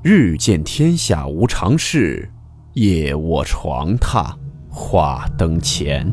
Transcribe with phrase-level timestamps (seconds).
[0.00, 2.30] 日见天下无常事，
[2.74, 4.32] 夜卧床榻
[4.70, 6.08] 话灯前。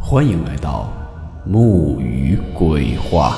[0.00, 0.90] 欢迎来到
[1.44, 3.36] 木鱼鬼话。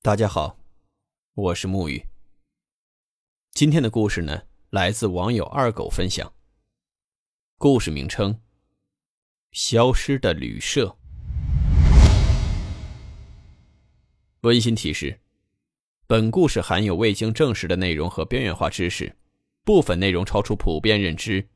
[0.00, 0.56] 大家好，
[1.34, 2.06] 我是木鱼。
[3.50, 6.32] 今天的故事呢，来自网友二狗分享。
[7.58, 8.38] 故事名称。
[9.56, 10.98] 消失的旅社。
[14.42, 15.18] 温馨提示：
[16.06, 19.16] 本故事含有未经证实的内容和边缘化知识，
[19.64, 21.48] 部分内容超出普遍认知。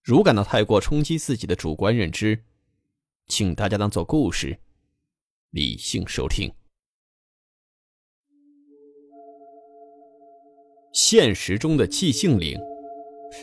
[0.00, 2.44] 如感到太过冲击自己的主观认知，
[3.26, 4.56] 请大家当做故事，
[5.50, 6.48] 理性收听。
[10.92, 12.56] 现实中的寂静岭，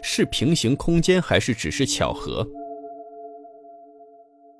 [0.01, 2.49] 是平行空间还是只是巧合？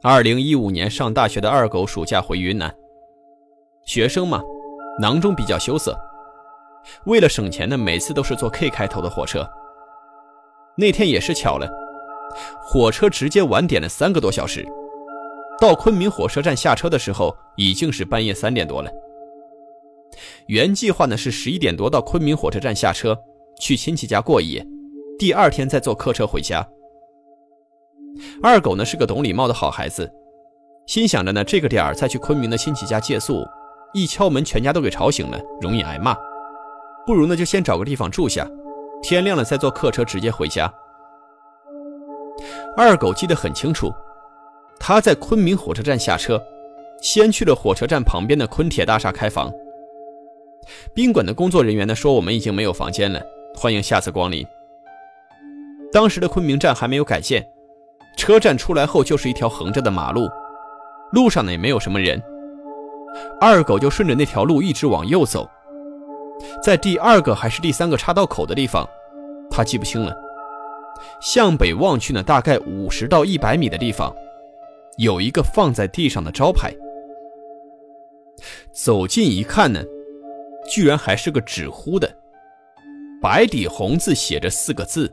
[0.04, 2.74] 二零一五年上大学的二狗暑假回云南，
[3.86, 4.42] 学生嘛，
[5.00, 5.96] 囊中比较羞涩，
[7.06, 9.48] 为了省钱呢，每次都是坐 K 开头的火车。
[10.76, 11.70] 那天也是巧了，
[12.64, 14.68] 火车直接晚点了三个多小时，
[15.60, 18.90] 到昆明火车站下车的时候已经是半夜三点多了。
[20.48, 23.16] 原计划呢是十一点多到昆明火车站下车，
[23.60, 24.66] 去亲戚家过夜，
[25.20, 26.68] 第二天再坐客车回家。
[28.42, 30.12] 二狗呢是个懂礼貌的好孩子，
[30.88, 33.46] 心想着呢这个点儿再去昆明的亲戚家借宿，
[33.94, 36.16] 一敲门全家都给吵醒了，容易挨骂，
[37.06, 38.48] 不如呢就先找个地方住下，
[39.02, 40.72] 天亮了再坐客车直接回家。
[42.76, 43.92] 二狗记得很清楚，
[44.80, 46.42] 他在昆明火车站下车，
[47.02, 49.52] 先去了火车站旁边的昆铁大厦开房。
[50.94, 53.22] 宾馆的工作人员呢说我们已经没有房间了，
[53.56, 54.46] 欢迎下次光临。
[55.92, 57.46] 当时的昆明站还没有改建。
[58.16, 60.30] 车站出来后就是一条横着的马路，
[61.12, 62.22] 路上呢也没有什么人。
[63.40, 65.50] 二狗就顺着那条路一直往右走，
[66.62, 68.88] 在第二个还是第三个岔道口的地方，
[69.50, 70.16] 他记不清了。
[71.20, 74.16] 向北望去呢，大概五十到一百米的地方，
[74.98, 76.72] 有一个放在地上的招牌。
[78.72, 79.82] 走近一看呢，
[80.70, 82.10] 居然还是个纸糊的，
[83.22, 85.12] 白底红字写着四个字：“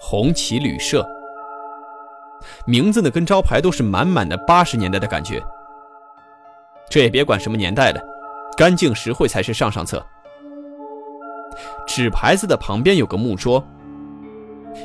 [0.00, 1.06] 红旗旅社。”
[2.66, 5.42] 名字呢，跟招牌都是满满的八十年代的感觉。
[6.90, 8.00] 这也别管什么年代了，
[8.56, 10.04] 干净实惠才是上上策。
[11.86, 13.64] 纸牌子的旁边有个木桌，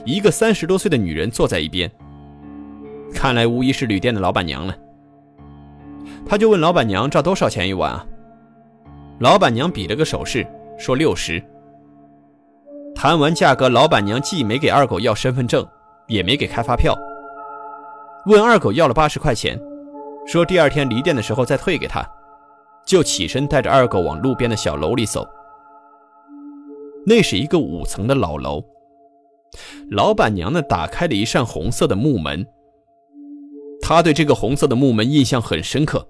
[0.05, 1.91] 一个三十多岁的女人坐在一边，
[3.13, 4.75] 看来无疑是旅店的老板娘了。
[6.25, 8.05] 他就问老板娘：“这多少钱一晚啊？”
[9.19, 10.45] 老板娘比了个手势，
[10.77, 11.43] 说六十。
[12.95, 15.67] 谈完价格，老板娘既没给二狗要身份证，
[16.07, 16.95] 也没给开发票。
[18.27, 19.59] 问二狗要了八十块钱，
[20.27, 22.05] 说第二天离店的时候再退给他，
[22.85, 25.27] 就起身带着二狗往路边的小楼里走。
[27.03, 28.63] 那是一个五层的老楼，
[29.89, 32.45] 老板娘呢打开了一扇红色的木门。
[33.81, 36.07] 他对这个红色的木门印象很深刻，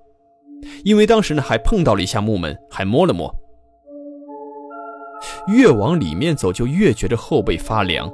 [0.84, 3.34] 因为当时呢还碰到了一下木门，还摸了摸。
[5.48, 8.12] 越往里面走，就越觉着后背发凉。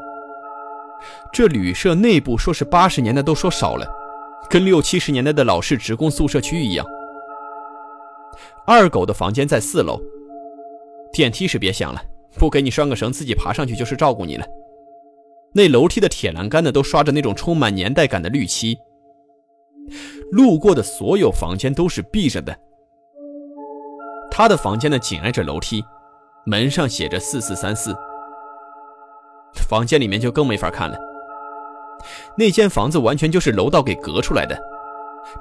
[1.31, 3.87] 这旅社内部说是八十年代都说少了，
[4.49, 6.85] 跟六七十年代的老式职工宿舍区一样。
[8.65, 9.99] 二狗的房间在四楼，
[11.13, 12.01] 电梯是别想了，
[12.37, 14.45] 不给你拴个绳，自己爬上去就是照顾你了。
[15.53, 18.77] 那楼梯的铁栏杆呢，都刷着那种充满年代感的绿漆。
[20.31, 22.53] 路过的所有房间都是闭着的，
[24.29, 25.83] 他的房间呢紧挨着楼梯，
[26.45, 27.95] 门上写着四四三四。
[29.69, 30.97] 房间里面就更没法看了。
[32.37, 34.57] 那间房子完全就是楼道给隔出来的，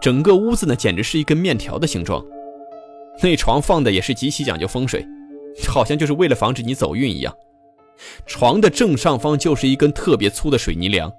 [0.00, 2.24] 整个屋子呢简直是一根面条的形状。
[3.22, 5.06] 那床放的也是极其讲究风水，
[5.68, 7.34] 好像就是为了防止你走运一样。
[8.26, 11.10] 床的正上方就是一根特别粗的水泥梁。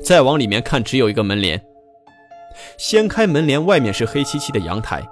[0.00, 1.60] 再往里面看，只有一个门帘。
[2.78, 5.02] 掀开门帘，外面是黑漆漆的阳台。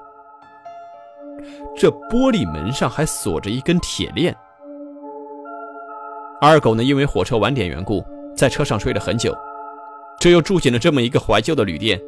[1.76, 4.34] 这玻璃门上还锁着一根铁链。
[6.40, 8.04] 二狗呢，因为火车晚点缘故，
[8.36, 9.36] 在车上睡了很久。
[10.20, 12.00] 这又住进了这么一个怀旧的旅店，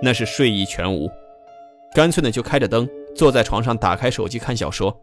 [0.00, 1.10] 那是睡意全无。
[1.92, 4.96] 干脆呢，就开着灯，坐在床上，打开手机看小说。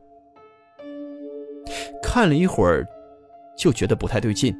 [2.01, 2.85] 看了一会儿，
[3.57, 4.55] 就觉得不太对劲。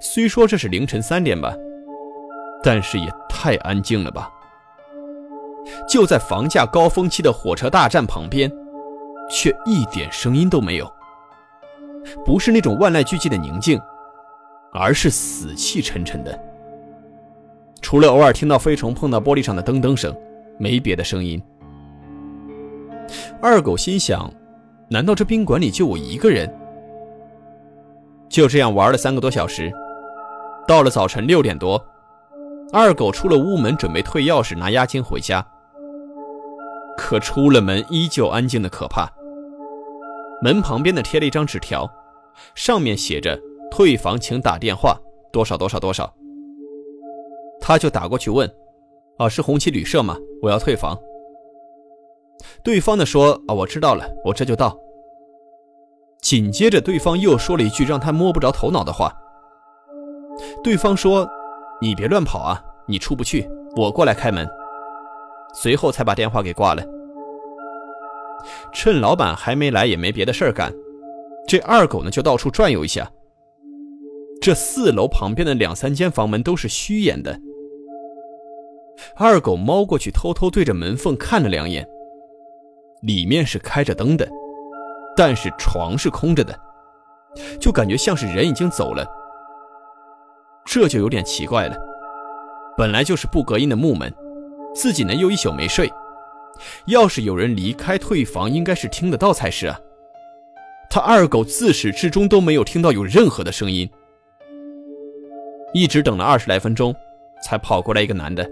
[0.00, 1.54] 虽说这是凌晨三点吧，
[2.62, 4.30] 但是也太安静了吧。
[5.88, 8.50] 就在房价高峰期的火车大站旁边，
[9.30, 10.90] 却一点声音都没有。
[12.24, 13.80] 不是那种万籁俱寂的宁静，
[14.72, 16.38] 而是死气沉沉的。
[17.80, 20.14] 除了偶尔听到飞虫碰到玻璃上的噔噔声，
[20.58, 21.40] 没别的声音。
[23.40, 24.32] 二狗心想：
[24.88, 26.52] 难道这宾馆里就我一个人？
[28.28, 29.70] 就这样玩了三个多小时，
[30.66, 31.84] 到了早晨六点多，
[32.72, 35.46] 二狗出了屋门，准备退钥匙拿押金回家。
[36.96, 39.06] 可出了门，依旧安静的可怕。
[40.40, 41.90] 门旁边的贴了一张纸条，
[42.54, 43.38] 上面写着
[43.72, 45.00] “退房请打电话，
[45.32, 46.12] 多少多少多少”。
[47.58, 48.46] 他就打过去问
[49.16, 50.14] ：“啊，是红旗旅社吗？
[50.42, 50.94] 我要退房。”
[52.62, 54.78] 对方的说：“啊，我知道了，我这就到。”
[56.20, 59.10] 紧接着，对方又说了一句让他摸不着头脑的话。
[60.62, 61.26] 对方说
[61.80, 64.46] ：“你别乱跑啊，你出不去，我过来开门。”
[65.56, 66.84] 随后才把电话给挂了。
[68.70, 70.70] 趁老板还没来，也没别的事儿干，
[71.48, 73.10] 这二狗呢就到处转悠一下。
[74.42, 77.40] 这四楼旁边的两三间房门都是虚掩的。
[79.14, 81.86] 二狗猫过去，偷偷对着门缝看了两眼，
[83.02, 84.28] 里面是开着灯的。
[85.16, 86.58] 但是床是空着的，
[87.60, 89.06] 就感觉像是人已经走了，
[90.64, 91.76] 这就有点奇怪了。
[92.76, 94.12] 本来就是不隔音的木门，
[94.74, 95.88] 自己呢又一宿没睡，
[96.86, 99.78] 要是有人离开退房，应该是听得到才是啊。
[100.90, 103.88] 他二狗自始至终都没有听到有任何的声音，
[105.74, 106.94] 一直等了二十来分钟，
[107.42, 108.48] 才跑过来一个男的，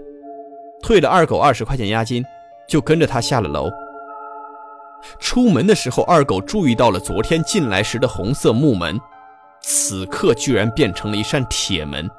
[0.81, 2.25] 退了二狗二十块钱押金，
[2.67, 3.69] 就跟着他下了楼。
[5.19, 8.99] 出门的时候，二狗注意到了昨天进来时的红色木门，
[9.61, 12.09] 此刻居然变成了一扇铁门。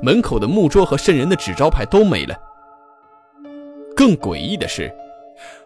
[0.00, 2.34] 门口的木桌和渗人的纸招牌都没了。
[3.94, 4.94] 更诡异的是，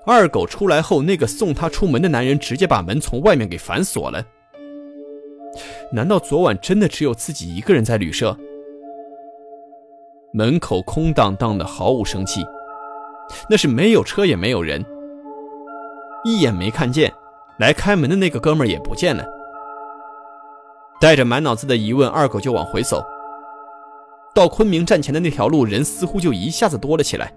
[0.05, 4.23] 二狗出来后，那个送他出门的男人直接把门从外面给反锁了。
[5.93, 8.37] 难道昨晚真的只有自己一个人在旅社？
[10.33, 12.45] 门口空荡荡的，毫无生气，
[13.49, 14.85] 那是没有车也没有人。
[16.25, 17.13] 一眼没看见，
[17.59, 19.25] 来开门的那个哥们儿也不见了。
[21.01, 23.03] 带着满脑子的疑问，二狗就往回走。
[24.35, 27.33] 到昆明站前的那条路，人似乎就一下子多了起来。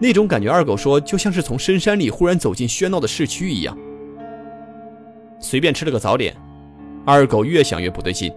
[0.00, 3.78] 那种感觉，二狗说就像是从深山里忽然走进喧闹的市区一样。
[5.38, 6.34] 随便吃了个早点，
[7.04, 8.32] 二狗越想越不对劲。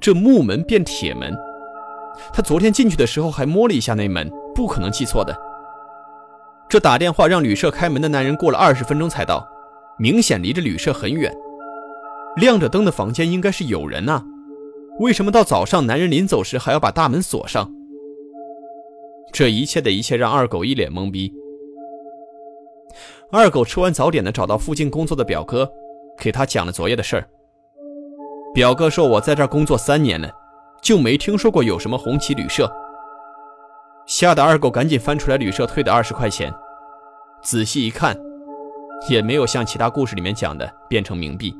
[0.00, 1.34] 这木门变铁门，
[2.32, 5.36] 他昨天进去的时候还摸了一下那门，不可能记错的。
[6.68, 9.46] 这打电话让旅社开门的男人过了二十分钟才到，
[9.98, 11.34] 明显离着旅社很远。
[12.36, 14.22] 亮着灯的房间应该是有人呐，
[15.00, 17.70] 为什么到早上男人临走时还要把大门锁上？
[19.32, 21.32] 这一切的一切让二狗一脸懵逼。
[23.30, 25.70] 二狗吃完早点呢，找到附近工作的表哥，
[26.22, 27.28] 给他讲了昨夜的事儿。
[28.54, 30.30] 表哥说：“我在这儿工作三年了，
[30.80, 32.70] 就没听说过有什么红旗旅社。”
[34.06, 36.54] 吓得二狗赶紧翻出来旅社退的二十块钱，
[37.42, 38.16] 仔细一看，
[39.08, 41.52] 也没有像其他故事里面讲的变成冥币。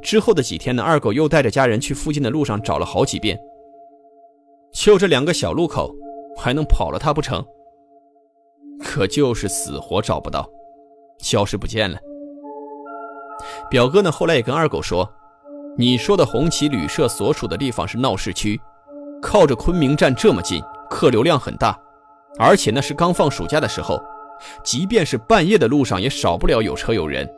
[0.00, 3.38] 之后的几天呢，二狗又带着家人去附近的路上找了好几遍，
[4.72, 5.94] 就这两个小路口，
[6.38, 7.44] 还能跑了他不成？
[8.82, 10.48] 可就是死活找不到，
[11.18, 11.98] 消失不见了。
[13.70, 15.10] 表哥呢，后来也跟二狗说
[15.76, 18.60] ：“你说的红旗旅社所属的地方是闹市区，
[19.20, 21.76] 靠着昆明站这么近。”客流量很大，
[22.38, 24.00] 而且那是刚放暑假的时候，
[24.62, 27.28] 即便是半夜的路上也少不了有车有人。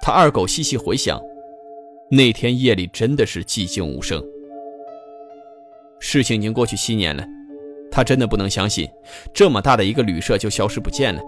[0.00, 1.20] 他二狗细细回想，
[2.10, 4.22] 那天夜里真的是寂静无声。
[5.98, 7.22] 事情已经过去七年了，
[7.90, 8.88] 他真的不能相信，
[9.34, 11.20] 这么大的一个旅社就消失不见了。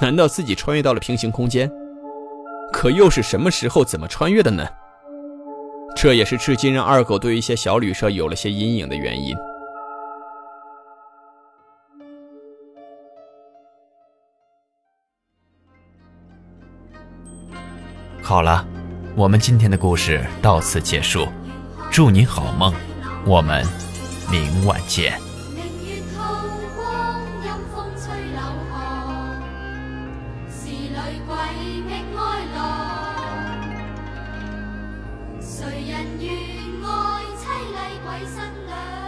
[0.00, 1.70] 难道自己穿越到了平行空间？
[2.72, 4.66] 可又是什么时候、怎么穿越的呢？
[5.96, 9.36] 这也是至今让二狗对一些小旅社有了些阴影的原因。
[18.22, 18.64] 好了，
[19.16, 21.26] 我们今天的故事到此结束，
[21.90, 22.72] 祝你好梦，
[23.26, 23.64] 我们
[24.30, 25.27] 明晚见。
[35.40, 36.26] 谁人愿
[36.82, 36.88] 爱
[37.36, 39.07] 凄厉鬼新娘？